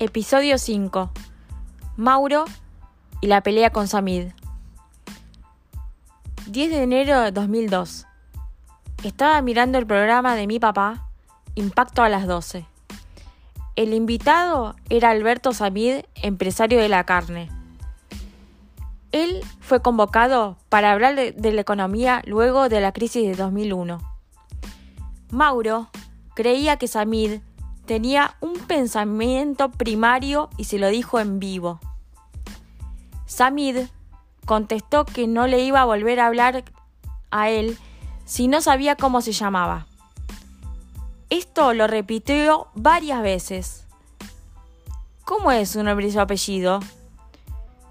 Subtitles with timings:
[0.00, 1.10] Episodio 5.
[1.96, 2.44] Mauro
[3.20, 4.28] y la pelea con Samid.
[6.46, 8.06] 10 de enero de 2002.
[9.02, 11.08] Estaba mirando el programa de mi papá,
[11.56, 12.64] Impacto a las 12.
[13.74, 17.50] El invitado era Alberto Samid, empresario de la carne.
[19.10, 23.98] Él fue convocado para hablar de, la economía luego de la crisis de 2001.
[25.32, 25.88] Mauro
[26.36, 27.40] creía que Samid
[27.88, 31.80] tenía un pensamiento primario y se lo dijo en vivo.
[33.24, 33.86] Samid
[34.44, 36.64] contestó que no le iba a volver a hablar
[37.30, 37.78] a él
[38.26, 39.86] si no sabía cómo se llamaba.
[41.30, 43.86] Esto lo repitió varias veces.
[45.24, 46.80] ¿Cómo es su nombre y su apellido?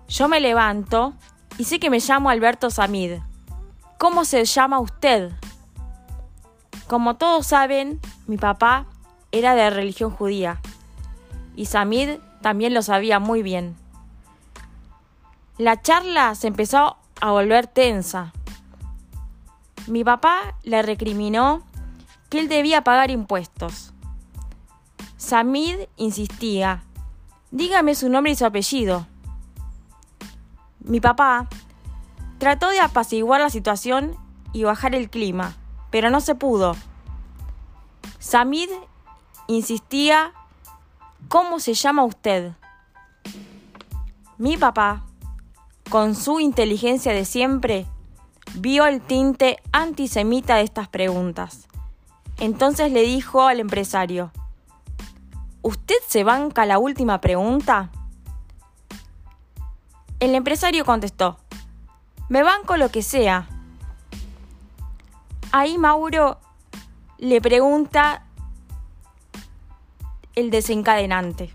[0.07, 1.15] Yo me levanto
[1.57, 3.13] y sé que me llamo Alberto Samid.
[3.97, 5.31] ¿Cómo se llama usted?
[6.85, 8.85] Como todos saben, mi papá
[9.31, 10.61] era de religión judía,
[11.55, 13.75] y Samid también lo sabía muy bien.
[15.57, 18.31] La charla se empezó a volver tensa.
[19.87, 21.63] Mi papá le recriminó
[22.29, 23.93] que él debía pagar impuestos.
[25.17, 26.83] Samid insistía,
[27.51, 29.07] dígame su nombre y su apellido.
[30.79, 31.47] Mi papá
[32.37, 34.15] trató de apaciguar la situación
[34.53, 35.55] y bajar el clima,
[35.89, 36.75] pero no se pudo.
[38.19, 38.69] Samid
[39.47, 40.33] insistía,
[41.27, 42.53] ¿cómo se llama usted?
[44.37, 45.03] Mi papá,
[45.89, 47.85] con su inteligencia de siempre,
[48.55, 51.67] vio el tinte antisemita de estas preguntas.
[52.39, 54.31] Entonces le dijo al empresario,
[55.67, 57.89] ¿Usted se banca la última pregunta?
[60.19, 61.37] El empresario contestó,
[62.29, 63.49] me banco lo que sea.
[65.51, 66.37] Ahí Mauro
[67.17, 68.26] le pregunta
[70.37, 71.49] el desencadenante.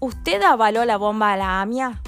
[0.00, 2.00] ¿Usted avaló la bomba a la AMIA?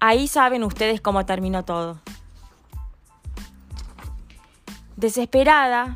[0.00, 2.00] Ahí saben ustedes cómo terminó todo.
[4.96, 5.94] Desesperada,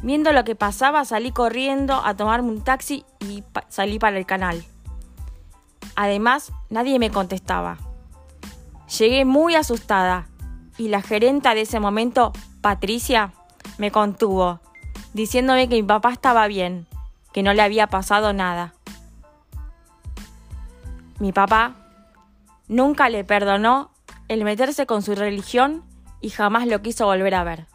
[0.00, 4.64] viendo lo que pasaba, salí corriendo a tomarme un taxi y salí para el canal.
[5.96, 7.76] Además, nadie me contestaba.
[8.96, 10.28] Llegué muy asustada
[10.76, 13.32] y la gerenta de ese momento, Patricia,
[13.78, 14.60] me contuvo
[15.18, 16.86] diciéndome que mi papá estaba bien,
[17.32, 18.72] que no le había pasado nada.
[21.18, 21.74] Mi papá
[22.68, 23.90] nunca le perdonó
[24.28, 25.82] el meterse con su religión
[26.20, 27.66] y jamás lo quiso volver a ver.